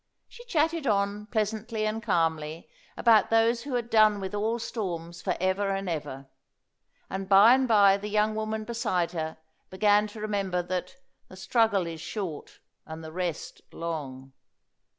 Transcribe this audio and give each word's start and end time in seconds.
She 0.27 0.43
chatted 0.45 0.87
on, 0.87 1.27
pleasantly 1.27 1.85
and 1.85 2.01
calmly, 2.01 2.67
about 2.97 3.29
those 3.29 3.61
who 3.61 3.75
had 3.75 3.91
done 3.91 4.19
with 4.19 4.33
all 4.33 4.57
storms 4.57 5.21
for 5.21 5.37
ever 5.39 5.69
and 5.69 5.87
ever; 5.87 6.25
and 7.07 7.29
by 7.29 7.53
and 7.53 7.67
by 7.67 7.97
the 7.97 8.09
young 8.09 8.33
woman 8.33 8.63
beside 8.63 9.11
her 9.11 9.37
began 9.69 10.07
to 10.07 10.19
remember 10.19 10.63
that 10.63 10.95
the 11.27 11.35
struggle 11.37 11.85
is 11.85 12.01
short, 12.01 12.61
and 12.87 13.03
the 13.03 13.11
rest 13.11 13.61
long. 13.71 14.33